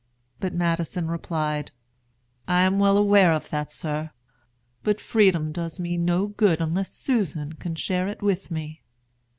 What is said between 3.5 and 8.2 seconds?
that, sir; but freedom does me no good unless Susan can share